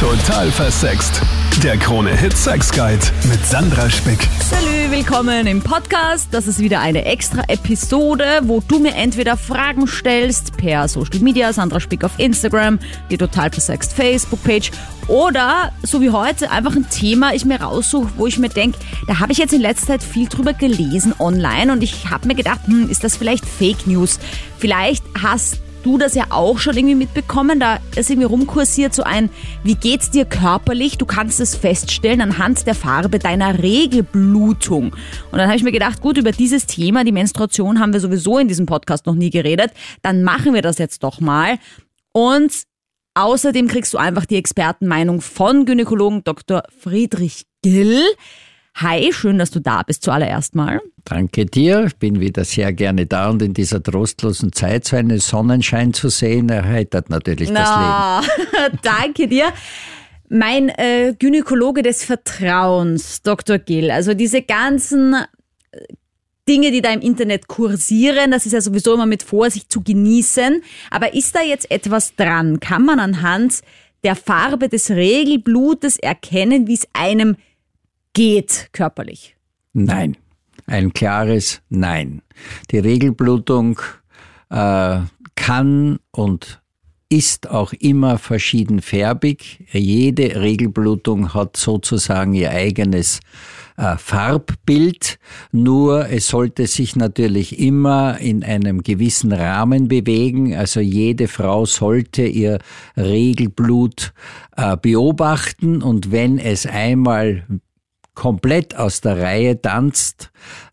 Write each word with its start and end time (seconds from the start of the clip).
Total 0.00 0.50
versext. 0.50 1.22
Der 1.62 1.78
Krone 1.78 2.14
Hit 2.14 2.36
Sex 2.36 2.70
Guide 2.70 3.00
mit 3.30 3.46
Sandra 3.46 3.88
Spick. 3.88 4.28
Salü, 4.42 4.90
willkommen 4.90 5.46
im 5.46 5.62
Podcast. 5.62 6.28
Das 6.32 6.46
ist 6.46 6.58
wieder 6.58 6.80
eine 6.80 7.06
extra 7.06 7.44
Episode, 7.48 8.40
wo 8.42 8.60
du 8.60 8.78
mir 8.78 8.94
entweder 8.94 9.38
Fragen 9.38 9.86
stellst 9.86 10.54
per 10.58 10.86
Social 10.86 11.20
Media, 11.20 11.50
Sandra 11.50 11.80
Spick 11.80 12.04
auf 12.04 12.12
Instagram, 12.18 12.78
die 13.10 13.16
Total 13.16 13.50
versext 13.50 13.94
Facebook-Page 13.94 14.70
oder, 15.08 15.72
so 15.82 16.02
wie 16.02 16.10
heute, 16.10 16.50
einfach 16.50 16.76
ein 16.76 16.90
Thema 16.90 17.32
ich 17.32 17.46
mir 17.46 17.62
raussuche, 17.62 18.10
wo 18.18 18.26
ich 18.26 18.38
mir 18.38 18.50
denke, 18.50 18.78
da 19.06 19.18
habe 19.18 19.32
ich 19.32 19.38
jetzt 19.38 19.54
in 19.54 19.62
letzter 19.62 19.86
Zeit 19.86 20.02
viel 20.02 20.28
drüber 20.28 20.52
gelesen 20.52 21.14
online 21.18 21.72
und 21.72 21.82
ich 21.82 22.10
habe 22.10 22.28
mir 22.28 22.34
gedacht, 22.34 22.60
hm, 22.66 22.90
ist 22.90 23.02
das 23.02 23.16
vielleicht 23.16 23.46
Fake 23.46 23.86
News? 23.86 24.18
Vielleicht 24.58 25.04
hast 25.22 25.62
du 25.86 25.98
das 25.98 26.16
ja 26.16 26.24
auch 26.30 26.58
schon 26.58 26.76
irgendwie 26.76 26.96
mitbekommen. 26.96 27.60
Da 27.60 27.78
ist 27.94 28.10
irgendwie 28.10 28.26
rumkursiert 28.26 28.92
so 28.92 29.04
ein, 29.04 29.30
wie 29.62 29.76
geht's 29.76 30.10
dir 30.10 30.24
körperlich? 30.24 30.98
Du 30.98 31.06
kannst 31.06 31.38
es 31.38 31.54
feststellen 31.54 32.20
anhand 32.20 32.66
der 32.66 32.74
Farbe 32.74 33.20
deiner 33.20 33.62
Regelblutung. 33.62 34.94
Und 35.30 35.38
dann 35.38 35.46
habe 35.46 35.56
ich 35.56 35.62
mir 35.62 35.70
gedacht, 35.70 36.02
gut, 36.02 36.18
über 36.18 36.32
dieses 36.32 36.66
Thema, 36.66 37.04
die 37.04 37.12
Menstruation, 37.12 37.78
haben 37.78 37.92
wir 37.92 38.00
sowieso 38.00 38.38
in 38.38 38.48
diesem 38.48 38.66
Podcast 38.66 39.06
noch 39.06 39.14
nie 39.14 39.30
geredet. 39.30 39.70
Dann 40.02 40.24
machen 40.24 40.54
wir 40.54 40.62
das 40.62 40.78
jetzt 40.78 41.04
doch 41.04 41.20
mal. 41.20 41.56
Und 42.12 42.64
außerdem 43.14 43.68
kriegst 43.68 43.94
du 43.94 43.98
einfach 43.98 44.26
die 44.26 44.36
Expertenmeinung 44.36 45.20
von 45.20 45.66
Gynäkologen 45.66 46.24
Dr. 46.24 46.64
Friedrich 46.80 47.46
Gill. 47.62 48.02
Hi, 48.76 49.10
schön, 49.10 49.38
dass 49.38 49.50
du 49.50 49.60
da 49.60 49.82
bist 49.82 50.02
zuallererst 50.02 50.54
mal. 50.54 50.82
Danke 51.04 51.46
dir. 51.46 51.84
Ich 51.86 51.96
bin 51.96 52.20
wieder 52.20 52.44
sehr 52.44 52.74
gerne 52.74 53.06
da 53.06 53.30
und 53.30 53.40
in 53.40 53.54
dieser 53.54 53.82
trostlosen 53.82 54.52
Zeit 54.52 54.84
so 54.84 54.96
einen 54.96 55.18
Sonnenschein 55.18 55.94
zu 55.94 56.10
sehen, 56.10 56.50
erheitert 56.50 57.08
natürlich 57.08 57.48
Na, 57.50 58.20
das 58.20 58.28
Leben. 58.52 58.78
Danke 58.82 59.28
dir. 59.28 59.50
Mein 60.28 60.68
äh, 60.68 61.14
Gynäkologe 61.18 61.82
des 61.82 62.04
Vertrauens, 62.04 63.22
Dr. 63.22 63.58
Gill, 63.58 63.90
also 63.90 64.12
diese 64.12 64.42
ganzen 64.42 65.14
äh, 65.14 65.78
Dinge, 66.46 66.70
die 66.70 66.82
da 66.82 66.92
im 66.92 67.00
Internet 67.00 67.48
kursieren, 67.48 68.30
das 68.30 68.44
ist 68.44 68.52
ja 68.52 68.60
sowieso 68.60 68.92
immer 68.92 69.06
mit 69.06 69.22
Vorsicht 69.22 69.72
zu 69.72 69.82
genießen. 69.82 70.62
Aber 70.90 71.14
ist 71.14 71.34
da 71.34 71.40
jetzt 71.40 71.70
etwas 71.70 72.14
dran? 72.14 72.60
Kann 72.60 72.84
man 72.84 73.00
anhand 73.00 73.62
der 74.04 74.16
Farbe 74.16 74.68
des 74.68 74.90
Regelblutes 74.90 75.96
erkennen, 75.98 76.66
wie 76.66 76.74
es 76.74 76.86
einem 76.92 77.36
geht 78.16 78.70
körperlich? 78.72 79.36
Nein. 79.74 80.16
Ein 80.66 80.94
klares 80.94 81.60
Nein. 81.68 82.22
Die 82.70 82.78
Regelblutung 82.78 83.78
äh, 84.48 85.00
kann 85.34 85.98
und 86.12 86.62
ist 87.10 87.50
auch 87.50 87.74
immer 87.74 88.16
verschiedenfärbig. 88.16 89.66
Jede 89.70 90.40
Regelblutung 90.40 91.34
hat 91.34 91.58
sozusagen 91.58 92.32
ihr 92.32 92.50
eigenes 92.50 93.20
äh, 93.76 93.98
Farbbild, 93.98 95.18
nur 95.52 96.08
es 96.08 96.28
sollte 96.28 96.66
sich 96.66 96.96
natürlich 96.96 97.58
immer 97.58 98.18
in 98.18 98.42
einem 98.42 98.82
gewissen 98.82 99.32
Rahmen 99.32 99.88
bewegen. 99.88 100.56
Also 100.56 100.80
jede 100.80 101.28
Frau 101.28 101.66
sollte 101.66 102.24
ihr 102.24 102.60
Regelblut 102.96 104.14
äh, 104.56 104.78
beobachten 104.78 105.82
und 105.82 106.10
wenn 106.10 106.38
es 106.38 106.64
einmal 106.66 107.44
komplett 108.16 108.76
aus 108.76 109.00
der 109.00 109.20
Reihe 109.20 109.62
tanzt, 109.62 110.32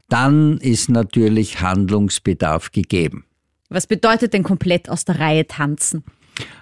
dann 0.09 0.57
ist 0.57 0.89
natürlich 0.89 1.61
Handlungsbedarf 1.61 2.71
gegeben. 2.71 3.25
Was 3.69 3.85
bedeutet 3.85 4.33
denn 4.33 4.43
komplett 4.43 4.89
aus 4.89 5.05
der 5.05 5.19
Reihe 5.19 5.45
tanzen? 5.45 6.03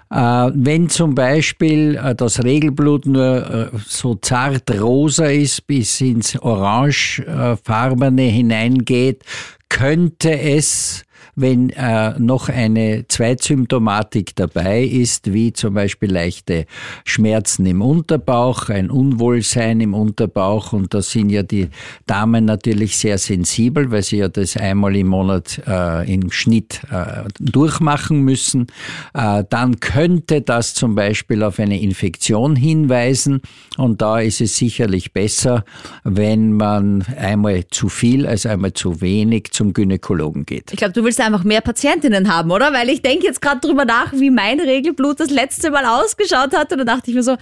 Äh, 0.10 0.16
wenn 0.54 0.90
zum 0.90 1.16
Beispiel 1.16 1.96
äh, 1.96 2.14
das 2.16 2.44
Regelblut 2.44 3.06
nur 3.06 3.72
äh, 3.74 3.78
so 3.86 4.16
zart 4.16 4.70
rosa 4.72 5.28
ist, 5.28 5.68
bis 5.68 6.02
ins 6.02 6.38
orangefarbene 6.38 8.24
hineingeht, 8.24 9.24
könnte 9.70 10.38
es 10.38 11.04
wenn 11.42 11.72
äh, 11.72 12.18
noch 12.20 12.50
eine 12.50 13.06
Zweitsymptomatik 13.08 14.36
dabei 14.36 14.84
ist, 14.84 15.34
wie 15.34 15.52
zum 15.54 15.74
Beispiel 15.74 16.12
leichte 16.12 16.66
Schmerzen 17.04 17.66
im 17.66 17.82
Unterbauch, 17.82 18.70
ein 18.70 18.90
Unwohlsein 18.90 19.82
im 19.82 19.94
Unterbauch 19.94 20.74
und 20.74 20.94
da 20.94 21.02
sind 21.02 21.30
ja 21.30 21.44
die 21.44 21.70
Damen 22.06 22.46
natürlich 22.46 22.98
sehr 22.98 23.18
sensibel, 23.18 23.92
weil 23.92 24.04
sie 24.04 24.18
ja 24.18 24.30
das 24.30 24.56
einmal 24.56 24.96
im 24.96 25.08
Monat 25.08 25.62
äh, 25.68 26.14
im 26.14 26.32
Schnitt 26.32 26.82
äh, 26.92 27.24
durchmachen 27.40 28.22
müssen, 28.22 28.68
äh, 29.14 29.44
dann 29.50 29.80
könnte 29.80 30.42
das 30.42 30.74
zum 30.74 30.96
Beispiel 30.96 31.44
auf 31.44 31.60
eine 31.60 31.82
Infektion 31.82 32.56
hinweisen 32.56 33.42
und 33.78 34.02
da 34.02 34.20
ist 34.20 34.42
es 34.42 34.56
sicherlich 34.56 35.14
besser, 35.14 35.66
wenn 36.04 36.54
man 36.54 37.04
einmal 37.18 37.66
zu 37.70 37.90
viel 37.90 38.28
als 38.28 38.46
einmal 38.46 38.74
zu 38.74 39.02
wenig 39.02 39.52
zum 39.52 39.74
Gynäkologen 39.74 40.46
geht. 40.46 40.72
Ich 40.72 40.78
glaube, 40.78 40.94
du 40.94 41.04
willst 41.04 41.20
mehr 41.44 41.62
Patientinnen 41.62 42.34
haben, 42.34 42.52
oder? 42.52 42.74
Weil 42.74 42.90
ich 42.90 43.02
denke 43.02 43.26
jetzt 43.26 43.42
gerade 43.42 43.62
drüber 43.62 43.86
nach, 43.86 44.14
wie 44.14 44.30
mein 44.30 44.60
Regelblut 44.60 45.20
das 45.20 45.30
letzte 45.30 45.72
Mal 45.72 45.86
ausgeschaut 45.86 46.56
hat. 46.56 46.72
Und 46.72 46.80
da 46.80 46.86
dachte 46.86 47.10
ich 47.10 47.16
mir 47.16 47.24
so, 47.24 47.38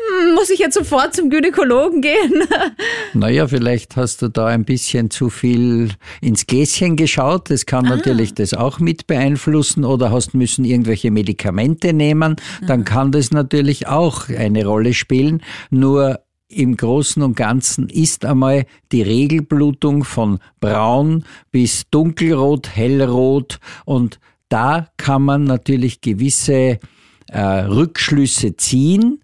hm, 0.00 0.34
muss 0.34 0.48
ich 0.50 0.60
jetzt 0.60 0.74
sofort 0.74 1.14
zum 1.14 1.28
Gynäkologen 1.28 2.02
gehen? 2.02 2.44
Naja, 3.14 3.48
vielleicht 3.48 3.96
hast 3.96 4.22
du 4.22 4.28
da 4.28 4.46
ein 4.46 4.64
bisschen 4.64 5.10
zu 5.10 5.30
viel 5.30 5.90
ins 6.20 6.46
Gläschen 6.46 6.94
geschaut. 6.94 7.50
Das 7.50 7.66
kann 7.66 7.86
ah. 7.86 7.96
natürlich 7.96 8.34
das 8.34 8.54
auch 8.54 8.78
mit 8.78 9.06
beeinflussen 9.06 9.84
oder 9.84 10.12
hast 10.12 10.34
müssen 10.34 10.64
irgendwelche 10.64 11.10
Medikamente 11.10 11.92
nehmen. 11.92 12.36
Dann 12.66 12.84
kann 12.84 13.10
das 13.10 13.32
natürlich 13.32 13.88
auch 13.88 14.28
eine 14.28 14.64
Rolle 14.64 14.94
spielen. 14.94 15.42
Nur 15.70 16.20
im 16.48 16.76
Großen 16.76 17.22
und 17.22 17.36
Ganzen 17.36 17.88
ist 17.88 18.24
einmal 18.24 18.64
die 18.90 19.02
Regelblutung 19.02 20.04
von 20.04 20.38
braun 20.60 21.24
bis 21.50 21.84
dunkelrot, 21.90 22.74
hellrot 22.74 23.60
und 23.84 24.18
da 24.48 24.88
kann 24.96 25.22
man 25.22 25.44
natürlich 25.44 26.00
gewisse 26.00 26.78
äh, 27.28 27.40
Rückschlüsse 27.40 28.56
ziehen. 28.56 29.20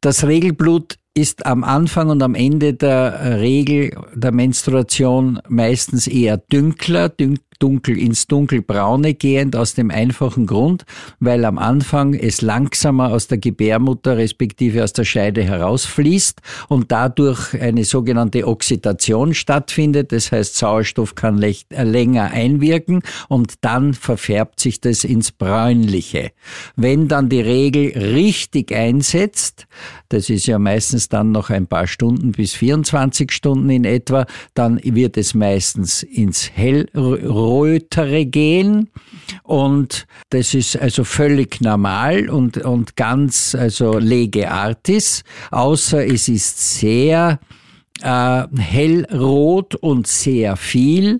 Das 0.00 0.24
Regelblut 0.24 0.96
ist 1.14 1.44
am 1.44 1.64
Anfang 1.64 2.10
und 2.10 2.22
am 2.22 2.36
Ende 2.36 2.74
der 2.74 3.40
Regel 3.40 3.96
der 4.14 4.30
Menstruation 4.30 5.40
meistens 5.48 6.06
eher 6.06 6.36
dünkler, 6.36 7.08
dün 7.08 7.40
dunkel 7.58 7.98
ins 7.98 8.26
dunkelbraune 8.26 9.14
gehend 9.14 9.56
aus 9.56 9.74
dem 9.74 9.90
einfachen 9.90 10.46
Grund, 10.46 10.84
weil 11.20 11.44
am 11.44 11.58
Anfang 11.58 12.14
es 12.14 12.40
langsamer 12.40 13.10
aus 13.12 13.26
der 13.26 13.38
Gebärmutter 13.38 14.16
respektive 14.16 14.84
aus 14.84 14.92
der 14.92 15.04
Scheide 15.04 15.42
herausfließt 15.42 16.40
und 16.68 16.92
dadurch 16.92 17.54
eine 17.60 17.84
sogenannte 17.84 18.46
Oxidation 18.46 19.34
stattfindet. 19.34 20.12
Das 20.12 20.30
heißt, 20.32 20.56
Sauerstoff 20.56 21.14
kann 21.14 21.42
äh, 21.42 21.54
länger 21.82 22.30
einwirken 22.30 23.02
und 23.28 23.54
dann 23.62 23.94
verfärbt 23.94 24.60
sich 24.60 24.80
das 24.80 25.04
ins 25.04 25.32
Bräunliche. 25.32 26.30
Wenn 26.76 27.08
dann 27.08 27.28
die 27.28 27.40
Regel 27.40 27.98
richtig 27.98 28.72
einsetzt, 28.72 29.66
das 30.08 30.30
ist 30.30 30.46
ja 30.46 30.58
meistens 30.58 31.08
dann 31.08 31.32
noch 31.32 31.50
ein 31.50 31.66
paar 31.66 31.86
Stunden 31.86 32.32
bis 32.32 32.54
24 32.54 33.32
Stunden 33.32 33.70
in 33.70 33.84
etwa, 33.84 34.26
dann 34.54 34.80
wird 34.82 35.16
es 35.16 35.34
meistens 35.34 36.02
ins 36.02 36.50
hellrot 36.50 37.47
rötere 37.48 38.26
gehen. 38.26 38.90
Und 39.42 40.06
das 40.30 40.54
ist 40.54 40.76
also 40.76 41.04
völlig 41.04 41.60
normal 41.60 42.28
und, 42.28 42.58
und 42.58 42.96
ganz 42.96 43.54
also 43.54 43.98
lege 43.98 44.50
artis, 44.50 45.24
außer 45.50 46.06
es 46.06 46.28
ist 46.28 46.78
sehr 46.78 47.38
äh, 48.02 48.46
hellrot 48.56 49.74
und 49.74 50.06
sehr 50.06 50.56
viel, 50.56 51.18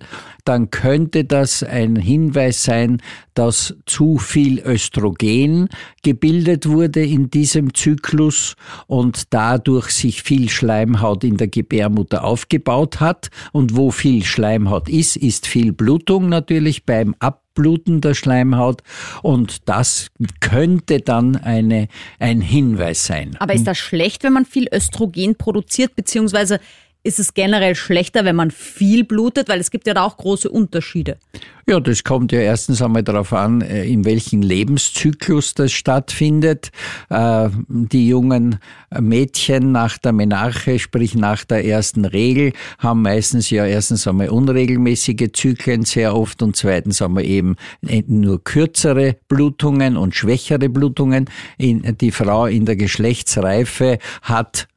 dann 0.49 0.71
könnte 0.71 1.25
das 1.25 1.63
ein 1.63 1.97
Hinweis 1.97 2.65
sein, 2.65 3.03
dass 3.35 3.77
zu 3.85 4.17
viel 4.17 4.61
Östrogen 4.61 5.69
gebildet 6.03 6.67
wurde 6.67 7.05
in 7.05 7.29
diesem 7.29 7.75
Zyklus 7.75 8.57
und 8.87 9.35
dadurch 9.35 9.91
sich 9.91 10.23
viel 10.23 10.49
Schleimhaut 10.49 11.23
in 11.23 11.37
der 11.37 11.49
Gebärmutter 11.49 12.25
aufgebaut 12.25 12.99
hat. 12.99 13.29
Und 13.53 13.77
wo 13.77 13.91
viel 13.91 14.25
Schleimhaut 14.25 14.89
ist, 14.89 15.17
ist 15.17 15.47
viel 15.47 15.73
Blutung 15.73 16.31
natürlich 16.31 16.87
beim 16.87 17.15
Abbluten 17.59 18.01
der 18.01 18.15
Schleimhaut 18.15 18.83
und 19.23 19.69
das 19.69 20.09
könnte 20.39 21.01
dann 21.01 21.35
eine, 21.37 21.89
ein 22.21 22.41
Hinweis 22.41 23.05
sein. 23.05 23.37
Aber 23.41 23.53
ist 23.53 23.67
das 23.67 23.79
schlecht, 23.79 24.23
wenn 24.23 24.33
man 24.33 24.45
viel 24.45 24.69
Östrogen 24.73 25.35
produziert, 25.35 25.97
beziehungsweise 25.97 26.61
ist 27.09 27.19
es 27.19 27.33
generell 27.33 27.75
schlechter, 27.75 28.27
wenn 28.27 28.37
man 28.37 28.51
viel 28.51 29.03
blutet? 29.03 29.49
Weil 29.49 29.61
es 29.61 29.71
gibt 29.71 29.87
ja 29.87 29.95
da 29.95 30.05
auch 30.05 30.19
große 30.19 30.51
Unterschiede. 30.51 31.17
Ja, 31.67 31.81
das 31.81 32.05
kommt 32.05 32.33
ja 32.33 32.41
erstens 32.41 32.83
einmal 32.83 33.03
darauf 33.03 33.33
an, 33.33 33.63
äh, 33.63 33.85
in 33.85 34.05
welchem 34.05 34.43
Lebenszyklus 34.43 35.55
das 35.55 35.73
stattfindet. 35.73 36.71
Äh, 37.09 37.49
die 37.69 38.09
jungen 38.09 38.59
Mädchen 39.01 39.73
nach 39.73 39.97
der 39.97 40.13
Menarche, 40.13 40.79
sprich 40.79 41.15
nach 41.15 41.45
der 41.45 41.65
ersten 41.65 42.05
Regel, 42.05 42.53
haben 42.79 43.03
meistens 43.03 43.49
ja 43.49 43.65
erstens 43.65 44.07
einmal 44.07 44.29
unregelmäßige 44.29 45.33
Zyklen 45.33 45.85
sehr 45.85 46.15
oft 46.15 46.43
und 46.43 46.57
zweitens 46.57 47.01
einmal 47.01 47.25
eben 47.25 47.57
nur 48.07 48.45
kürzere 48.45 49.17
Blutungen 49.29 49.97
und 49.97 50.15
schwächere 50.15 50.69
Blutungen. 50.69 51.27
Die 51.59 52.11
Frau 52.11 52.47
in 52.47 52.67
der 52.67 52.77
Geschlechtsreife 52.77 53.99
hat 54.23 54.69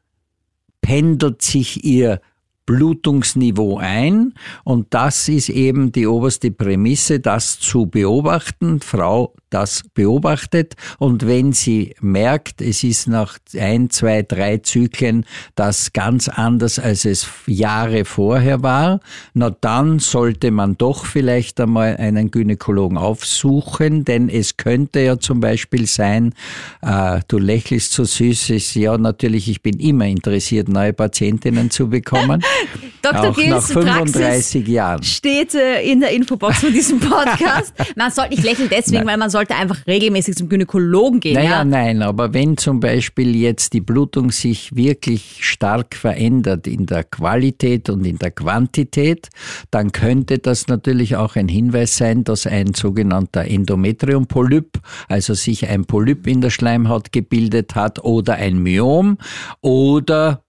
pendelt 0.91 1.41
sich 1.41 1.85
ihr 1.85 2.19
Blutungsniveau 2.65 3.77
ein 3.77 4.33
und 4.65 4.87
das 4.93 5.29
ist 5.29 5.47
eben 5.47 5.93
die 5.93 6.05
oberste 6.05 6.51
Prämisse, 6.51 7.21
das 7.21 7.59
zu 7.59 7.85
beobachten. 7.85 8.81
Frau 8.81 9.33
das 9.51 9.83
beobachtet 9.93 10.75
und 10.97 11.27
wenn 11.27 11.53
sie 11.53 11.93
merkt, 12.01 12.61
es 12.61 12.83
ist 12.83 13.07
nach 13.07 13.37
ein, 13.57 13.89
zwei, 13.89 14.23
drei 14.23 14.57
Zyklen 14.57 15.25
das 15.55 15.93
ganz 15.93 16.27
anders, 16.27 16.79
als 16.79 17.05
es 17.05 17.27
Jahre 17.45 18.05
vorher 18.05 18.63
war, 18.63 18.99
na 19.33 19.49
dann 19.49 19.99
sollte 19.99 20.51
man 20.51 20.77
doch 20.77 21.05
vielleicht 21.05 21.59
einmal 21.59 21.97
einen 21.97 22.31
Gynäkologen 22.31 22.97
aufsuchen, 22.97 24.05
denn 24.05 24.29
es 24.29 24.57
könnte 24.57 25.01
ja 25.01 25.19
zum 25.19 25.39
Beispiel 25.39 25.85
sein, 25.85 26.33
äh, 26.81 27.19
du 27.27 27.37
lächelst 27.37 27.93
so 27.93 28.03
süß, 28.03 28.49
ist 28.51 28.75
ja 28.75 28.97
natürlich, 28.97 29.49
ich 29.49 29.61
bin 29.61 29.79
immer 29.79 30.05
interessiert, 30.05 30.69
neue 30.69 30.93
Patientinnen 30.93 31.69
zu 31.69 31.89
bekommen. 31.89 32.43
Dr. 33.01 33.33
Gils 33.33 33.49
nach 33.49 33.61
35 33.61 34.21
Praxis 34.21 34.67
Jahren. 34.67 35.03
Steht 35.03 35.55
äh, 35.55 35.81
in 35.81 35.99
der 35.99 36.11
Infobox 36.11 36.59
von 36.59 36.71
diesem 36.71 36.99
Podcast. 37.01 37.73
man 37.95 38.11
sollte 38.11 38.31
nicht 38.31 38.43
lächeln 38.43 38.69
deswegen, 38.69 38.97
Nein. 38.99 39.07
weil 39.07 39.17
man 39.17 39.29
sollte 39.29 39.55
einfach 39.55 39.85
regelmäßig 39.87 40.35
zum 40.35 40.49
Gynäkologen 40.49 41.19
gehen. 41.19 41.35
Naja, 41.35 41.49
ja? 41.49 41.63
nein, 41.65 42.01
aber 42.01 42.33
wenn 42.33 42.57
zum 42.57 42.79
Beispiel 42.79 43.35
jetzt 43.35 43.73
die 43.73 43.81
Blutung 43.81 44.31
sich 44.31 44.75
wirklich 44.75 45.39
stark 45.41 45.95
verändert 45.95 46.67
in 46.67 46.85
der 46.85 47.03
Qualität 47.03 47.89
und 47.89 48.05
in 48.05 48.17
der 48.17 48.31
Quantität, 48.31 49.29
dann 49.71 49.91
könnte 49.91 50.39
das 50.39 50.67
natürlich 50.67 51.15
auch 51.15 51.35
ein 51.35 51.47
Hinweis 51.47 51.97
sein, 51.97 52.23
dass 52.23 52.45
ein 52.47 52.73
sogenannter 52.73 53.45
Endometriumpolyp, 53.45 54.79
also 55.07 55.33
sich 55.33 55.67
ein 55.67 55.85
Polyp 55.85 56.27
in 56.27 56.41
der 56.41 56.49
Schleimhaut 56.49 57.11
gebildet 57.11 57.75
hat 57.75 58.03
oder 58.03 58.35
ein 58.35 58.61
Myom 58.61 59.17
oder 59.61 60.43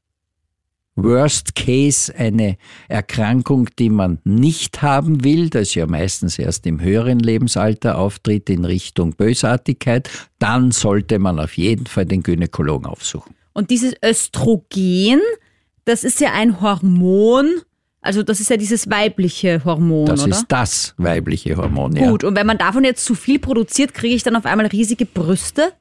Worst 0.95 1.55
Case 1.55 2.15
eine 2.15 2.57
Erkrankung, 2.89 3.69
die 3.79 3.89
man 3.89 4.19
nicht 4.25 4.83
haben 4.83 5.25
will, 5.25 5.49
das 5.49 5.75
ja 5.75 5.87
meistens 5.87 6.39
erst 6.39 6.67
im 6.67 6.81
höheren 6.81 7.19
Lebensalter 7.19 7.99
auftritt 7.99 8.51
in 8.51 8.65
Richtung 8.65 9.15
Bösartigkeit, 9.15 10.11
dann 10.39 10.71
sollte 10.71 11.19
man 11.19 11.39
auf 11.39 11.57
jeden 11.57 11.87
Fall 11.87 12.05
den 12.05 12.23
Gynäkologen 12.23 12.87
aufsuchen. 12.87 13.35
Und 13.55 13.71
dieses 13.71 13.95
Östrogen, 14.05 15.21
das 15.85 16.05
ist 16.05 16.21
ja 16.21 16.33
ein 16.33 16.61
Hormon, 16.61 17.51
also 18.03 18.23
das 18.23 18.41
ist 18.41 18.51
ja 18.51 18.57
dieses 18.57 18.91
weibliche 18.91 19.65
Hormon, 19.65 20.07
das 20.07 20.25
oder? 20.25 20.31
ist 20.31 20.47
das 20.49 20.95
weibliche 20.99 21.57
Hormon, 21.57 21.97
ja. 21.97 22.11
Gut, 22.11 22.25
und 22.25 22.37
wenn 22.37 22.47
man 22.47 22.59
davon 22.59 22.85
jetzt 22.85 23.05
zu 23.05 23.15
viel 23.15 23.39
produziert, 23.39 23.95
kriege 23.95 24.15
ich 24.15 24.23
dann 24.23 24.37
auf 24.37 24.45
einmal 24.45 24.67
riesige 24.67 25.07
Brüste? 25.07 25.73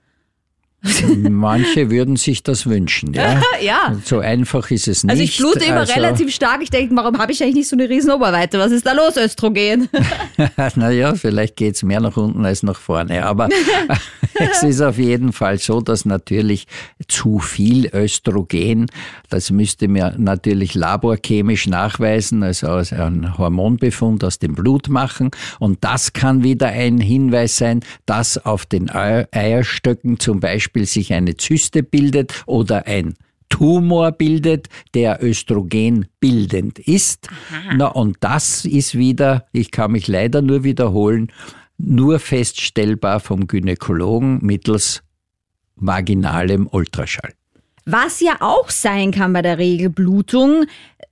Manche 1.30 1.92
würden 1.92 2.16
sich 2.16 2.42
das 2.42 2.66
wünschen, 2.66 3.14
ja. 3.14 3.40
ja. 3.62 3.96
So 4.04 4.20
einfach 4.20 4.72
ist 4.72 4.88
es 4.88 5.04
nicht. 5.04 5.12
Also 5.12 5.24
ich 5.24 5.38
blute 5.38 5.64
immer 5.66 5.82
also, 5.82 5.94
relativ 5.94 6.34
stark. 6.34 6.62
Ich 6.64 6.72
denke, 6.72 6.96
warum 6.96 7.20
habe 7.20 7.32
ich 7.32 7.44
eigentlich 7.44 7.56
nicht 7.56 7.70
so 7.70 7.76
eine 7.76 7.88
riesen 7.88 8.10
Oberweite? 8.10 8.58
Was 8.58 8.72
ist 8.72 8.88
da 8.88 8.94
los, 8.94 9.16
Östrogen? 9.16 9.90
naja, 10.76 11.14
vielleicht 11.14 11.56
geht 11.56 11.76
es 11.76 11.84
mehr 11.84 12.00
nach 12.00 12.18
unten 12.18 12.44
als 12.46 12.64
nach 12.64 12.80
vorne. 12.80 13.24
Aber 13.26 13.50
es 14.34 14.64
ist 14.64 14.82
auf 14.82 14.98
jeden 14.98 15.34
Fall 15.34 15.60
so, 15.60 15.82
dass 15.82 16.06
natürlich 16.06 16.66
zu 17.08 17.38
viel 17.38 17.88
Östrogen, 17.94 18.88
das 19.30 19.52
müsste 19.52 19.88
man 19.88 20.24
natürlich 20.24 20.74
laborchemisch 20.74 21.68
nachweisen, 21.68 22.42
also 22.42 22.68
ein 22.68 23.38
Hormonbefund 23.38 24.24
aus 24.24 24.40
dem 24.40 24.56
Blut 24.56 24.90
machen. 24.90 25.30
Und 25.60 25.84
das 25.84 26.14
kann 26.14 26.44
wieder 26.44 26.70
ein 26.70 27.00
Hinweis 27.00 27.58
sein, 27.58 27.82
dass 28.08 28.44
auf 28.44 28.66
den 28.66 28.90
Eierstöcken 28.90 30.20
zum 30.20 30.40
Beispiel 30.40 30.71
Beispiel 30.72 30.86
sich 30.86 31.14
eine 31.14 31.36
Zyste 31.36 31.84
bildet 31.84 32.44
oder 32.46 32.88
ein 32.88 33.16
Tumor 33.50 34.14
bildet, 34.14 34.70
der 34.94 35.22
Östrogen 35.22 36.06
bildend 36.22 36.80
ist. 36.80 37.28
Aha. 37.52 37.74
Na, 37.76 37.88
und 37.88 38.16
das 38.22 38.64
ist 38.64 38.98
wieder, 38.98 39.48
ich 39.52 39.72
kann 39.72 39.92
mich 39.92 40.08
leider 40.08 40.42
nur 40.42 40.64
wiederholen, 40.64 41.30
nur 41.78 42.20
feststellbar 42.20 43.20
vom 43.20 43.48
Gynäkologen 43.48 44.40
mittels 44.42 45.04
vaginalem 45.76 46.68
Ultraschall. 46.72 47.34
Was 47.86 48.20
ja 48.20 48.38
auch 48.42 48.70
sein 48.70 49.12
kann 49.12 49.34
bei 49.34 49.42
der 49.42 49.58
Regelblutung, 49.58 50.66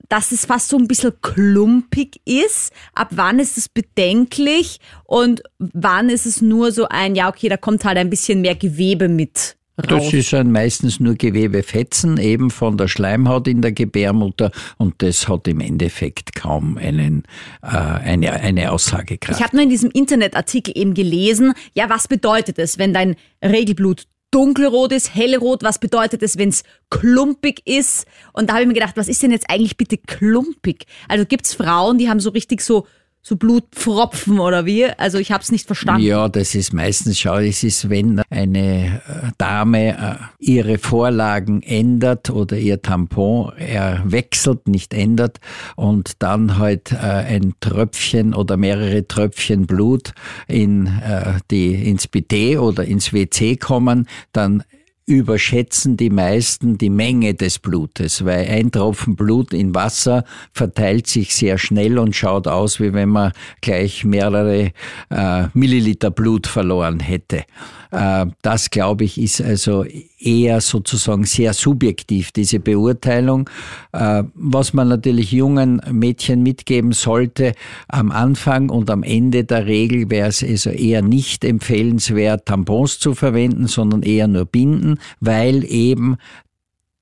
dass 0.08 0.32
es 0.32 0.44
fast 0.44 0.68
so 0.68 0.76
ein 0.76 0.88
bisschen 0.88 1.12
klumpig 1.22 2.20
ist. 2.24 2.72
Ab 2.94 3.08
wann 3.12 3.38
ist 3.38 3.56
es 3.56 3.68
bedenklich 3.68 4.80
und 5.04 5.42
wann 5.58 6.10
ist 6.10 6.26
es 6.26 6.42
nur 6.42 6.72
so 6.72 6.88
ein, 6.88 7.14
ja, 7.14 7.28
okay, 7.28 7.48
da 7.48 7.56
kommt 7.56 7.84
halt 7.84 7.96
ein 7.96 8.10
bisschen 8.10 8.40
mehr 8.40 8.56
Gewebe 8.56 9.08
mit 9.08 9.56
Raus. 9.78 10.04
Das 10.04 10.12
ist 10.12 10.34
ein 10.34 10.52
meistens 10.52 11.00
nur 11.00 11.14
Gewebefetzen, 11.14 12.18
eben 12.18 12.50
von 12.50 12.76
der 12.76 12.88
Schleimhaut 12.88 13.48
in 13.48 13.62
der 13.62 13.72
Gebärmutter 13.72 14.50
und 14.76 15.00
das 15.00 15.28
hat 15.28 15.48
im 15.48 15.60
Endeffekt 15.60 16.34
kaum 16.34 16.76
einen, 16.76 17.22
äh, 17.62 17.68
eine, 17.68 18.32
eine 18.32 18.72
Aussagekraft. 18.72 19.38
Ich 19.38 19.44
habe 19.46 19.56
nur 19.56 19.62
in 19.62 19.70
diesem 19.70 19.90
Internetartikel 19.90 20.76
eben 20.76 20.92
gelesen, 20.92 21.54
ja, 21.74 21.88
was 21.88 22.08
bedeutet 22.08 22.58
es, 22.58 22.78
wenn 22.78 22.92
dein 22.92 23.16
Regelblut 23.42 24.04
dunkelrot 24.30 24.92
ist, 24.92 25.14
hellrot, 25.14 25.62
was 25.62 25.78
bedeutet 25.78 26.22
es, 26.22 26.38
wenn 26.38 26.50
es 26.50 26.62
klumpig 26.88 27.62
ist? 27.66 28.06
Und 28.32 28.48
da 28.48 28.54
habe 28.54 28.62
ich 28.62 28.68
mir 28.68 28.74
gedacht, 28.74 28.96
was 28.96 29.08
ist 29.08 29.22
denn 29.22 29.32
jetzt 29.32 29.50
eigentlich 29.50 29.76
bitte 29.76 29.98
klumpig? 29.98 30.86
Also 31.08 31.24
gibt's 31.24 31.54
Frauen, 31.54 31.98
die 31.98 32.08
haben 32.08 32.20
so 32.20 32.30
richtig 32.30 32.60
so 32.60 32.86
so 33.22 33.36
Blutpfropfen 33.36 34.40
oder 34.40 34.64
wie? 34.64 34.86
Also 34.86 35.18
ich 35.18 35.30
habe 35.30 35.42
es 35.42 35.52
nicht 35.52 35.66
verstanden. 35.66 36.02
Ja, 36.02 36.28
das 36.28 36.54
ist 36.54 36.72
meistens, 36.72 37.18
schau, 37.18 37.36
es 37.36 37.62
ist, 37.62 37.90
wenn 37.90 38.22
eine 38.30 39.02
äh, 39.06 39.30
Dame 39.36 39.90
äh, 39.90 40.14
ihre 40.38 40.78
Vorlagen 40.78 41.62
ändert 41.62 42.30
oder 42.30 42.56
ihr 42.56 42.80
Tampon 42.80 43.52
wechselt, 44.04 44.68
nicht 44.68 44.94
ändert 44.94 45.38
und 45.76 46.22
dann 46.22 46.58
halt 46.58 46.92
äh, 46.92 46.96
ein 46.96 47.54
Tröpfchen 47.60 48.34
oder 48.34 48.56
mehrere 48.56 49.06
Tröpfchen 49.06 49.66
Blut 49.66 50.12
in 50.48 50.90
die 51.50 51.88
ins 51.88 52.06
Bidet 52.08 52.58
oder 52.58 52.84
ins 52.84 53.12
WC 53.12 53.56
kommen, 53.56 54.08
dann 54.32 54.62
überschätzen 55.10 55.96
die 55.96 56.08
meisten 56.08 56.78
die 56.78 56.88
Menge 56.88 57.34
des 57.34 57.58
Blutes, 57.58 58.24
weil 58.24 58.46
ein 58.46 58.70
Tropfen 58.70 59.16
Blut 59.16 59.52
in 59.52 59.74
Wasser 59.74 60.24
verteilt 60.52 61.08
sich 61.08 61.34
sehr 61.34 61.58
schnell 61.58 61.98
und 61.98 62.14
schaut 62.14 62.46
aus, 62.46 62.78
wie 62.78 62.92
wenn 62.92 63.08
man 63.08 63.32
gleich 63.60 64.04
mehrere 64.04 64.70
äh, 65.10 65.48
Milliliter 65.52 66.12
Blut 66.12 66.46
verloren 66.46 67.00
hätte. 67.00 67.44
Äh, 67.90 68.26
das, 68.42 68.70
glaube 68.70 69.04
ich, 69.04 69.20
ist 69.20 69.42
also 69.42 69.84
eher 70.20 70.60
sozusagen 70.60 71.24
sehr 71.24 71.54
subjektiv, 71.54 72.30
diese 72.30 72.60
Beurteilung. 72.60 73.50
Äh, 73.92 74.22
was 74.34 74.72
man 74.72 74.88
natürlich 74.88 75.32
jungen 75.32 75.82
Mädchen 75.90 76.42
mitgeben 76.42 76.92
sollte, 76.92 77.54
am 77.88 78.12
Anfang 78.12 78.70
und 78.70 78.90
am 78.90 79.02
Ende 79.02 79.44
der 79.44 79.66
Regel 79.66 80.08
wäre 80.08 80.28
es 80.28 80.44
also 80.44 80.70
eher 80.70 81.02
nicht 81.02 81.44
empfehlenswert, 81.44 82.46
Tampons 82.46 83.00
zu 83.00 83.14
verwenden, 83.14 83.66
sondern 83.66 84.02
eher 84.02 84.28
nur 84.28 84.44
Binden, 84.44 84.99
weil 85.20 85.64
eben 85.64 86.16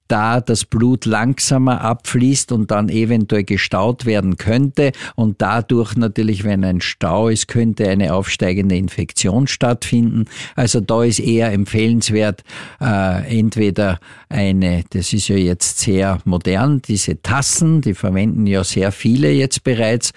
da 0.09 0.41
das 0.41 0.65
Blut 0.65 1.05
langsamer 1.05 1.83
abfließt 1.83 2.51
und 2.53 2.71
dann 2.71 2.89
eventuell 2.89 3.45
gestaut 3.45 4.07
werden 4.07 4.37
könnte 4.37 4.93
und 5.15 5.41
dadurch 5.41 5.97
natürlich, 5.97 6.45
wenn 6.45 6.65
ein 6.65 6.81
Stau 6.81 7.29
ist, 7.29 7.47
könnte 7.47 7.89
eine 7.89 8.15
aufsteigende 8.15 8.77
Infektion 8.77 9.47
stattfinden. 9.47 10.25
Also 10.57 10.81
da 10.81 11.05
ist 11.05 11.21
eher 11.21 11.53
empfehlenswert, 11.53 12.43
äh, 12.81 13.39
entweder 13.39 14.01
eine, 14.29 14.85
das 14.91 15.13
ist 15.13 15.29
ja 15.29 15.37
jetzt 15.37 15.79
sehr 15.79 16.19
modern, 16.25 16.83
diese 16.83 17.21
Tassen, 17.23 17.83
die 17.83 17.95
verwenden 17.95 18.47
ja 18.47 18.65
sehr 18.65 18.93
viele 18.93 19.31
jetzt 19.31 19.63
bereits, 19.63 20.13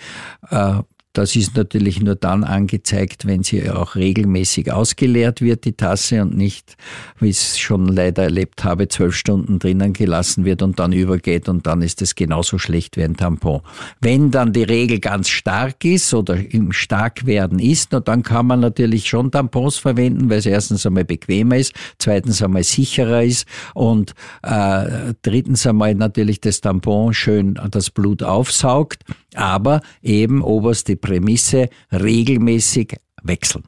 äh, 0.50 0.76
das 1.14 1.36
ist 1.36 1.58
natürlich 1.58 2.02
nur 2.02 2.16
dann 2.16 2.44
angezeigt, 2.44 3.26
wenn 3.26 3.44
sie 3.44 3.70
auch 3.70 3.96
regelmäßig 3.96 4.72
ausgeleert 4.72 5.42
wird, 5.42 5.66
die 5.66 5.74
Tasse, 5.74 6.22
und 6.22 6.38
nicht, 6.38 6.78
wie 7.20 7.30
ich 7.30 7.38
es 7.38 7.60
schon 7.60 7.88
leider 7.88 8.24
erlebt 8.24 8.64
habe, 8.64 8.88
zwölf 8.88 9.16
Stunden 9.16 9.60
drinnen 9.60 9.94
gelassen 9.94 10.46
wird 10.46 10.62
und 10.62 10.80
dann 10.80 10.94
übergeht 10.94 11.50
und 11.50 11.68
dann 11.68 11.82
ist 11.82 12.02
es 12.02 12.16
genauso 12.16 12.58
schlecht 12.58 12.96
wie 12.96 13.04
ein 13.04 13.18
Tampon. 13.18 13.62
Wenn 14.00 14.32
dann 14.32 14.54
die 14.54 14.64
Regel 14.64 15.00
ganz 15.00 15.28
stark 15.28 15.84
ist 15.84 16.14
oder 16.14 16.36
im 16.36 16.72
Starkwerden 16.72 17.60
ist, 17.60 17.90
dann 17.92 18.24
kann 18.24 18.48
man 18.48 18.62
natürlich 18.62 19.10
schon 19.10 19.32
Tampons 19.32 19.78
verwenden, 19.78 20.30
weil 20.30 20.40
es 20.40 20.46
erstens 20.46 20.86
einmal 20.86 21.06
bequemer 21.06 21.58
ist, 21.58 21.74
zweitens 21.98 22.42
einmal 22.42 22.64
sicherer 22.64 23.24
ist 23.24 23.48
und 23.74 24.14
äh, 24.44 25.14
drittens 25.22 25.68
einmal 25.68 25.94
natürlich 25.96 26.40
das 26.40 26.62
Tampon 26.62 27.14
schön 27.14 27.60
das 27.70 27.90
Blut 27.90 28.24
aufsaugt, 28.24 29.04
aber 29.36 29.82
eben 30.02 30.42
oberste 30.42 30.96
Prämisse 30.96 31.70
regelmäßig 31.92 32.98
wechseln. 33.24 33.64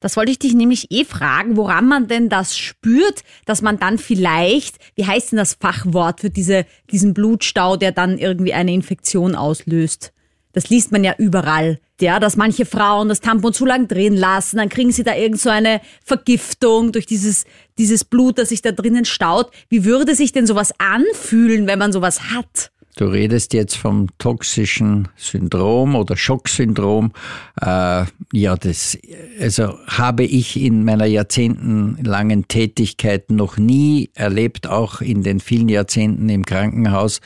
Das 0.00 0.16
wollte 0.16 0.30
ich 0.30 0.38
dich 0.38 0.54
nämlich 0.54 0.92
eh 0.92 1.04
fragen, 1.04 1.56
woran 1.56 1.88
man 1.88 2.06
denn 2.06 2.28
das 2.28 2.56
spürt, 2.56 3.24
dass 3.46 3.62
man 3.62 3.78
dann 3.78 3.98
vielleicht, 3.98 4.76
wie 4.94 5.06
heißt 5.06 5.32
denn 5.32 5.38
das 5.38 5.54
Fachwort 5.54 6.20
für 6.20 6.30
diese, 6.30 6.66
diesen 6.92 7.14
Blutstau, 7.14 7.76
der 7.76 7.90
dann 7.90 8.16
irgendwie 8.18 8.52
eine 8.52 8.72
Infektion 8.72 9.34
auslöst? 9.34 10.12
Das 10.52 10.70
liest 10.70 10.92
man 10.92 11.04
ja 11.04 11.14
überall. 11.18 11.78
Ja, 12.00 12.20
dass 12.20 12.36
manche 12.36 12.64
Frauen 12.64 13.08
das 13.08 13.20
Tampon 13.20 13.52
zu 13.52 13.66
lang 13.66 13.88
drehen 13.88 14.16
lassen, 14.16 14.56
dann 14.56 14.68
kriegen 14.68 14.92
sie 14.92 15.02
da 15.02 15.14
irgend 15.14 15.40
so 15.40 15.50
eine 15.50 15.80
Vergiftung 16.04 16.92
durch 16.92 17.06
dieses, 17.06 17.44
dieses 17.76 18.04
Blut, 18.04 18.38
das 18.38 18.50
sich 18.50 18.62
da 18.62 18.70
drinnen 18.70 19.04
staut. 19.04 19.50
Wie 19.68 19.84
würde 19.84 20.14
sich 20.14 20.32
denn 20.32 20.46
sowas 20.46 20.72
anfühlen, 20.78 21.66
wenn 21.66 21.78
man 21.78 21.92
sowas 21.92 22.30
hat? 22.30 22.70
Du 22.98 23.06
redest 23.06 23.54
jetzt 23.54 23.76
vom 23.76 24.08
toxischen 24.18 25.06
Syndrom 25.14 25.94
oder 25.94 26.16
Schocksyndrom. 26.16 27.12
Äh, 27.60 28.06
ja, 28.32 28.56
das 28.56 28.98
also 29.40 29.78
habe 29.86 30.24
ich 30.24 30.60
in 30.60 30.84
meiner 30.84 31.06
jahrzehntelangen 31.06 32.48
Tätigkeit 32.48 33.30
noch 33.30 33.56
nie 33.56 34.10
erlebt, 34.14 34.66
auch 34.66 35.00
in 35.00 35.22
den 35.22 35.38
vielen 35.38 35.68
Jahrzehnten 35.68 36.28
im 36.28 36.44
Krankenhaus 36.44 37.20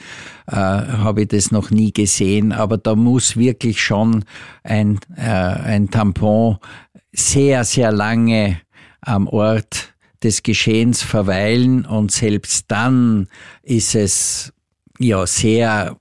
äh, 0.47 0.57
habe 0.57 1.23
ich 1.23 1.29
das 1.29 1.51
noch 1.53 1.71
nie 1.71 1.91
gesehen. 1.91 2.53
Aber 2.53 2.77
da 2.77 2.95
muss 2.95 3.39
wirklich 3.39 3.83
schon 3.83 4.27
ein, 4.65 5.01
äh, 5.17 5.23
ein 5.23 5.89
Tampon 5.89 6.59
sehr, 7.13 7.65
sehr 7.65 7.93
lange 7.93 8.61
am 9.01 9.27
Ort 9.27 9.95
des 10.23 10.43
Geschehens 10.43 11.01
verweilen 11.01 11.87
und 11.87 12.13
selbst 12.13 12.67
dann 12.69 13.29
ist 13.63 13.95
es 13.95 14.53
ja 15.03 15.27
sehr, 15.27 15.97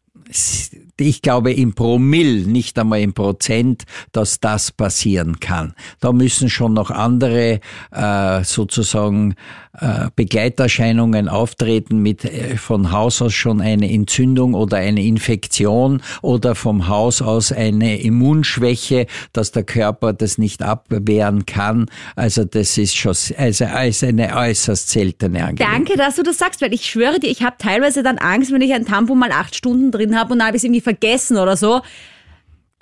ich 1.01 1.21
glaube 1.21 1.53
im 1.53 1.73
Promille, 1.73 2.47
nicht 2.47 2.77
einmal 2.79 3.01
im 3.01 3.13
Prozent, 3.13 3.83
dass 4.11 4.39
das 4.39 4.71
passieren 4.71 5.39
kann. 5.39 5.73
Da 5.99 6.11
müssen 6.11 6.49
schon 6.49 6.73
noch 6.73 6.91
andere 6.91 7.59
äh, 7.91 8.43
sozusagen 8.43 9.35
äh, 9.79 10.09
Begleiterscheinungen 10.15 11.29
auftreten 11.29 11.99
mit 11.99 12.25
äh, 12.25 12.57
von 12.57 12.91
Haus 12.91 13.21
aus 13.21 13.33
schon 13.33 13.61
eine 13.61 13.89
Entzündung 13.89 14.53
oder 14.53 14.77
eine 14.77 15.01
Infektion 15.01 16.01
oder 16.21 16.55
vom 16.55 16.89
Haus 16.89 17.21
aus 17.21 17.53
eine 17.53 18.01
Immunschwäche, 18.01 19.07
dass 19.31 19.51
der 19.53 19.63
Körper 19.63 20.11
das 20.11 20.37
nicht 20.37 20.61
abwehren 20.61 21.45
kann. 21.45 21.85
Also 22.17 22.43
das 22.43 22.77
ist 22.77 22.97
schon 22.97 23.15
also 23.37 23.65
als 23.65 24.03
eine 24.03 24.35
äußerst 24.35 24.89
seltene 24.89 25.45
Angelegenheit. 25.45 25.87
Danke, 25.87 25.97
dass 25.97 26.15
du 26.17 26.23
das 26.23 26.37
sagst, 26.37 26.61
weil 26.61 26.73
ich 26.73 26.85
schwöre 26.89 27.19
dir, 27.19 27.29
ich 27.29 27.41
habe 27.41 27.55
teilweise 27.57 28.03
dann 28.03 28.17
Angst, 28.17 28.51
wenn 28.51 28.61
ich 28.61 28.73
ein 28.73 28.85
Tampon 28.85 29.19
mal 29.19 29.31
acht 29.31 29.55
Stunden 29.55 29.91
drin 29.91 30.19
habe 30.19 30.33
und 30.33 30.39
dann 30.39 30.47
habe 30.47 30.57
ich 30.57 30.61
es 30.61 30.65
irgendwie 30.65 30.81
vergessen 30.91 31.37
oder 31.37 31.55
so. 31.57 31.81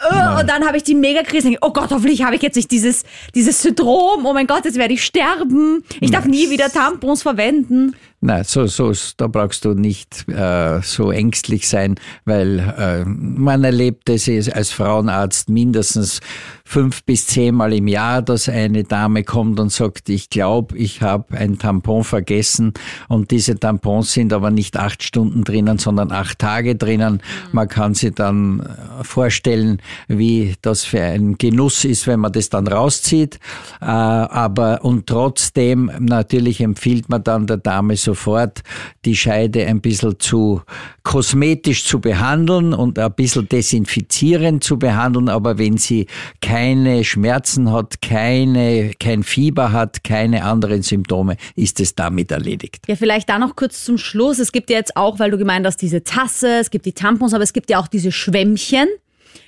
Uh, 0.02 0.40
und 0.40 0.50
dann 0.50 0.66
habe 0.66 0.78
ich 0.78 0.84
die 0.84 0.96
Megakrise. 0.96 1.58
Oh 1.62 1.72
Gott, 1.72 1.92
hoffentlich 1.92 2.24
habe 2.24 2.36
ich 2.36 2.42
jetzt 2.42 2.56
nicht 2.56 2.72
dieses, 2.72 3.04
dieses 3.36 3.62
Syndrom. 3.62 4.26
Oh 4.26 4.32
mein 4.32 4.48
Gott, 4.48 4.64
jetzt 4.64 4.78
werde 4.78 4.94
ich 4.94 5.04
sterben. 5.04 5.84
Ich 6.00 6.10
darf 6.10 6.24
nie 6.24 6.50
wieder 6.50 6.70
Tampons 6.70 7.22
verwenden. 7.22 7.96
Nein, 8.22 8.44
so, 8.44 8.66
so, 8.68 8.92
da 9.16 9.28
brauchst 9.28 9.64
du 9.64 9.74
nicht 9.74 10.28
äh, 10.28 10.82
so 10.82 11.10
ängstlich 11.10 11.70
sein, 11.70 11.96
weil 12.26 12.60
äh, 12.60 13.06
man 13.06 13.64
erlebt 13.64 14.10
es 14.10 14.28
als 14.50 14.72
Frauenarzt 14.72 15.50
mindestens 15.50 16.20
fünf 16.66 17.04
bis 17.04 17.26
zehnmal 17.28 17.74
im 17.74 17.88
Jahr, 17.88 18.22
dass 18.22 18.50
eine 18.50 18.84
Dame 18.84 19.24
kommt 19.24 19.60
und 19.60 19.72
sagt, 19.72 20.10
ich 20.10 20.30
glaube, 20.30 20.78
ich 20.78 21.02
habe 21.02 21.36
ein 21.36 21.58
Tampon 21.58 22.04
vergessen 22.04 22.74
und 23.08 23.32
diese 23.32 23.58
Tampons 23.58 24.12
sind 24.12 24.34
aber 24.34 24.52
nicht 24.52 24.78
acht 24.78 25.02
Stunden 25.02 25.46
drinnen, 25.46 25.78
sondern 25.78 26.12
acht 26.12 26.40
Tage 26.40 26.76
drinnen. 26.76 27.14
Mhm. 27.14 27.50
Man 27.54 27.70
kann 27.70 27.96
sich 27.96 28.14
dann 28.14 28.68
vorstellen, 29.02 29.82
wie 30.10 30.56
das 30.62 30.84
für 30.84 31.02
ein 31.02 31.38
Genuss 31.38 31.86
ist, 31.86 32.06
wenn 32.06 32.20
man 32.20 32.34
das 32.34 32.50
dann 32.50 32.68
rauszieht. 32.68 33.40
Äh, 33.82 33.86
aber 33.86 34.84
und 34.84 35.08
trotzdem 35.08 35.90
natürlich 36.00 36.62
empfiehlt 36.62 37.10
man 37.10 37.24
dann 37.24 37.48
der 37.48 37.58
Dame 37.58 37.96
so 37.96 38.09
sofort 38.10 38.62
die 39.06 39.16
Scheide 39.16 39.66
ein 39.68 39.82
bisschen 39.82 40.20
zu 40.20 40.62
kosmetisch 41.04 41.86
zu 41.86 42.00
behandeln 42.00 42.74
und 42.74 42.98
ein 42.98 43.14
bisschen 43.14 43.48
desinfizierend 43.48 44.64
zu 44.64 44.78
behandeln. 44.80 45.30
Aber 45.30 45.58
wenn 45.58 45.78
sie 45.78 46.08
keine 46.42 47.04
Schmerzen 47.04 47.72
hat, 47.72 48.02
keine, 48.02 48.92
kein 49.00 49.24
Fieber 49.24 49.72
hat, 49.72 50.04
keine 50.04 50.44
anderen 50.44 50.82
Symptome, 50.82 51.38
ist 51.56 51.80
es 51.80 51.94
damit 51.96 52.32
erledigt. 52.32 52.84
Ja, 52.88 52.96
vielleicht 52.96 53.30
da 53.30 53.38
noch 53.38 53.56
kurz 53.56 53.86
zum 53.86 53.98
Schluss. 53.98 54.40
Es 54.40 54.52
gibt 54.52 54.70
ja 54.70 54.78
jetzt 54.78 54.98
auch, 54.98 55.20
weil 55.20 55.30
du 55.30 55.38
gemeint 55.38 55.66
hast, 55.66 55.82
diese 55.82 56.04
Tasse, 56.04 56.60
es 56.60 56.72
gibt 56.72 56.86
die 56.86 56.94
Tampons, 56.94 57.34
aber 57.34 57.44
es 57.44 57.54
gibt 57.54 57.70
ja 57.70 57.80
auch 57.80 57.88
diese 57.88 58.12
Schwämmchen. 58.12 58.88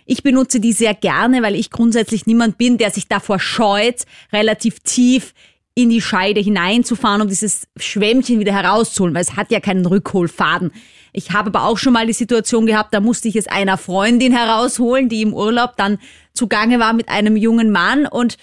Ich 0.06 0.24
benutze 0.24 0.60
die 0.60 0.74
sehr 0.74 0.94
gerne, 0.94 1.42
weil 1.42 1.56
ich 1.56 1.70
grundsätzlich 1.70 2.26
niemand 2.26 2.58
bin, 2.58 2.78
der 2.78 2.92
sich 2.92 3.08
davor 3.08 3.40
scheut, 3.40 4.04
relativ 4.32 4.80
tief 4.82 5.34
in 5.74 5.90
die 5.90 6.02
Scheide 6.02 6.42
hineinzufahren, 6.42 7.22
um 7.22 7.30
dieses 7.30 7.68
Schwämmchen 7.78 8.40
wieder 8.40 8.54
herauszuholen, 8.54 9.16
weil 9.16 9.22
es 9.22 9.38
hat 9.38 9.52
ja 9.52 9.60
keinen 9.60 9.86
Rückholfaden. 9.86 10.72
Ich 11.14 11.32
habe 11.32 11.48
aber 11.48 11.66
auch 11.66 11.78
schon 11.78 11.94
mal 11.94 12.08
die 12.08 12.14
Situation 12.14 12.66
gehabt, 12.66 12.94
da 12.94 13.00
musste 13.00 13.28
ich 13.30 13.36
es 13.36 13.48
einer 13.48 13.78
Freundin 13.78 14.36
herausholen, 14.36 15.08
die 15.08 15.22
im 15.22 15.34
Urlaub 15.34 15.78
dann 15.78 15.98
zugange 16.34 16.80
war 16.80 16.94
mit 16.94 17.10
einem 17.10 17.38
jungen 17.38 17.72
Mann 17.72 18.06
und 18.06 18.38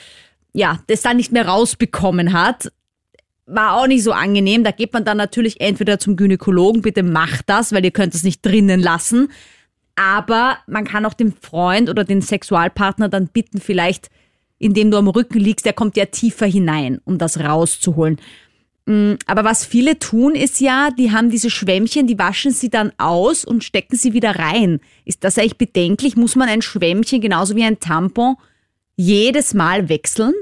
ja, 0.54 0.78
das 0.86 1.02
dann 1.02 1.18
nicht 1.18 1.32
mehr 1.32 1.46
rausbekommen 1.46 2.32
hat. 2.32 2.72
War 3.46 3.74
auch 3.76 3.86
nicht 3.86 4.02
so 4.02 4.12
angenehm. 4.12 4.64
Da 4.64 4.70
geht 4.70 4.92
man 4.92 5.04
dann 5.04 5.16
natürlich 5.16 5.60
entweder 5.60 5.98
zum 5.98 6.16
Gynäkologen, 6.16 6.82
bitte 6.82 7.02
macht 7.02 7.48
das, 7.48 7.72
weil 7.72 7.84
ihr 7.84 7.90
könnt 7.90 8.14
es 8.14 8.22
nicht 8.22 8.44
drinnen 8.44 8.80
lassen. 8.80 9.30
Aber 9.96 10.58
man 10.66 10.84
kann 10.84 11.04
auch 11.06 11.14
den 11.14 11.32
Freund 11.32 11.90
oder 11.90 12.04
den 12.04 12.22
Sexualpartner 12.22 13.08
dann 13.08 13.28
bitten, 13.28 13.60
vielleicht 13.60 14.10
indem 14.58 14.90
du 14.90 14.96
am 14.96 15.08
Rücken 15.08 15.38
liegst, 15.38 15.66
der 15.66 15.72
kommt 15.72 15.96
ja 15.96 16.06
tiefer 16.06 16.46
hinein, 16.46 17.00
um 17.04 17.18
das 17.18 17.40
rauszuholen. 17.40 18.18
Mm, 18.86 19.14
aber 19.26 19.44
was 19.44 19.64
viele 19.64 19.98
tun, 19.98 20.34
ist 20.34 20.60
ja, 20.60 20.90
die 20.90 21.12
haben 21.12 21.30
diese 21.30 21.50
Schwämmchen, 21.50 22.06
die 22.06 22.18
waschen 22.18 22.52
sie 22.52 22.70
dann 22.70 22.92
aus 22.96 23.44
und 23.44 23.62
stecken 23.62 23.96
sie 23.96 24.14
wieder 24.14 24.36
rein. 24.36 24.80
Ist 25.04 25.24
das 25.24 25.38
eigentlich 25.38 25.58
bedenklich? 25.58 26.16
Muss 26.16 26.36
man 26.36 26.48
ein 26.48 26.62
Schwämmchen 26.62 27.20
genauso 27.20 27.54
wie 27.54 27.64
ein 27.64 27.80
Tampon 27.80 28.36
jedes 28.96 29.54
Mal 29.54 29.88
wechseln? 29.88 30.34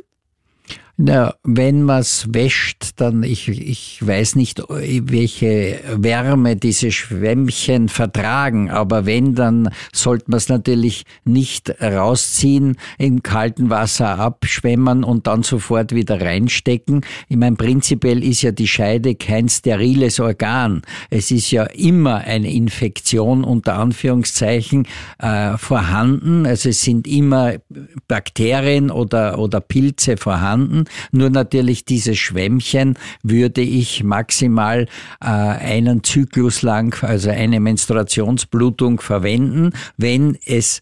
Na, 0.99 1.35
wenn 1.45 1.83
man 1.83 2.01
es 2.01 2.27
wäscht, 2.33 2.93
dann, 2.97 3.23
ich, 3.23 3.49
ich 3.49 3.99
weiß 4.01 4.35
nicht, 4.35 4.63
welche 4.67 5.79
Wärme 5.95 6.57
diese 6.57 6.91
Schwämmchen 6.91 7.91
vertragen, 7.91 8.71
aber 8.71 9.05
wenn, 9.05 9.35
dann 9.35 9.69
sollte 9.93 10.31
man 10.31 10.39
es 10.39 10.49
natürlich 10.49 11.05
nicht 11.27 11.83
rausziehen, 11.83 12.79
im 12.97 13.23
kalten 13.23 13.69
Wasser 13.69 14.19
abschwemmen 14.19 15.05
und 15.05 15.27
dann 15.27 15.43
sofort 15.43 15.95
wieder 15.95 16.19
reinstecken. 16.19 17.05
Ich 17.29 17.37
meine, 17.37 17.57
prinzipiell 17.57 18.25
ist 18.25 18.41
ja 18.41 18.53
die 18.53 18.67
Scheide 18.67 19.17
kein 19.17 19.51
steriles 19.51 20.19
Organ. 20.19 20.81
Es 21.11 21.31
ist 21.31 21.51
ja 21.51 21.65
immer 21.65 22.17
eine 22.17 22.51
Infektion 22.51 23.45
unter 23.45 23.75
Anführungszeichen 23.75 24.89
äh, 25.19 25.59
vorhanden. 25.59 26.47
Also 26.47 26.71
es 26.71 26.81
sind 26.81 27.07
immer 27.07 27.57
Bakterien 28.09 28.91
oder, 28.91 29.39
oder 29.39 29.61
Pilze 29.61 30.17
vorhanden. 30.17 30.86
Nur 31.13 31.31
natürlich 31.31 31.85
diese 31.85 32.15
Schwämmchen 32.15 32.99
würde 33.23 33.63
ich 33.63 34.05
maximal 34.05 34.87
äh, 35.21 35.27
einen 35.27 36.05
Zyklus 36.05 36.63
lang, 36.63 37.03
also 37.03 37.31
eine 37.31 37.61
Menstruationsblutung 37.61 39.01
verwenden, 39.01 39.73
wenn 39.97 40.37
es 40.45 40.81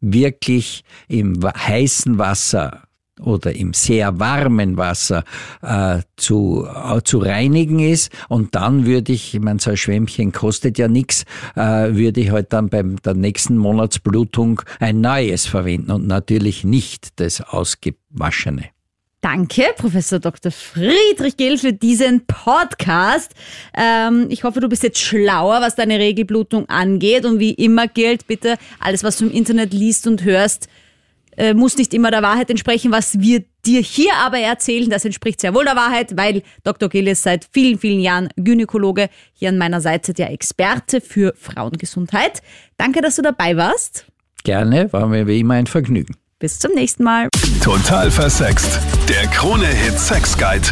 wirklich 0.00 0.84
im 1.08 1.40
heißen 1.42 2.18
Wasser 2.18 2.84
oder 3.20 3.54
im 3.54 3.72
sehr 3.72 4.18
warmen 4.18 4.76
Wasser 4.76 5.24
äh, 5.62 6.00
zu, 6.16 6.66
äh, 6.66 7.00
zu 7.02 7.18
reinigen 7.18 7.78
ist. 7.78 8.10
Und 8.28 8.54
dann 8.54 8.86
würde 8.86 9.12
ich, 9.12 9.34
ich 9.34 9.40
meine, 9.40 9.60
so 9.60 9.70
ein 9.70 9.76
Schwämmchen 9.76 10.32
kostet 10.32 10.78
ja 10.78 10.88
nichts, 10.88 11.24
äh, 11.54 11.94
würde 11.94 12.20
ich 12.20 12.30
halt 12.30 12.52
dann 12.52 12.68
bei 12.68 12.82
der 12.82 13.14
nächsten 13.14 13.56
Monatsblutung 13.56 14.62
ein 14.80 15.00
neues 15.00 15.46
verwenden 15.46 15.92
und 15.92 16.06
natürlich 16.06 16.64
nicht 16.64 17.20
das 17.20 17.40
ausgewaschene. 17.40 18.73
Danke, 19.24 19.72
Professor 19.78 20.18
Dr. 20.18 20.52
Friedrich 20.52 21.38
Gill, 21.38 21.56
für 21.56 21.72
diesen 21.72 22.26
Podcast. 22.26 23.32
Ähm, 23.74 24.26
ich 24.28 24.44
hoffe, 24.44 24.60
du 24.60 24.68
bist 24.68 24.82
jetzt 24.82 25.00
schlauer, 25.00 25.62
was 25.62 25.76
deine 25.76 25.98
Regelblutung 25.98 26.68
angeht. 26.68 27.24
Und 27.24 27.38
wie 27.38 27.54
immer 27.54 27.88
gilt, 27.88 28.26
bitte 28.26 28.58
alles, 28.80 29.02
was 29.02 29.16
du 29.16 29.24
im 29.24 29.32
Internet 29.32 29.72
liest 29.72 30.06
und 30.06 30.24
hörst, 30.24 30.68
äh, 31.38 31.54
muss 31.54 31.78
nicht 31.78 31.94
immer 31.94 32.10
der 32.10 32.20
Wahrheit 32.20 32.50
entsprechen, 32.50 32.92
was 32.92 33.18
wir 33.18 33.42
dir 33.64 33.80
hier 33.80 34.12
aber 34.16 34.40
erzählen. 34.40 34.90
Das 34.90 35.06
entspricht 35.06 35.40
sehr 35.40 35.54
wohl 35.54 35.64
der 35.64 35.74
Wahrheit, 35.74 36.18
weil 36.18 36.42
Dr. 36.62 36.90
Gill 36.90 37.08
ist 37.08 37.22
seit 37.22 37.48
vielen, 37.50 37.78
vielen 37.78 38.00
Jahren 38.00 38.28
Gynäkologe. 38.36 39.08
Hier 39.32 39.48
an 39.48 39.56
meiner 39.56 39.80
Seite 39.80 40.12
der 40.12 40.32
Experte 40.32 41.00
für 41.00 41.32
Frauengesundheit. 41.34 42.42
Danke, 42.76 43.00
dass 43.00 43.16
du 43.16 43.22
dabei 43.22 43.56
warst. 43.56 44.04
Gerne, 44.42 44.92
war 44.92 45.06
mir 45.08 45.26
wie 45.26 45.40
immer 45.40 45.54
ein 45.54 45.66
Vergnügen. 45.66 46.14
Bis 46.44 46.58
zum 46.58 46.72
nächsten 46.72 47.04
Mal. 47.04 47.28
Total 47.62 48.10
versext. 48.10 48.78
Der 49.08 49.26
Krone-Hit 49.28 49.98
Sex 49.98 50.36
Guide. 50.36 50.68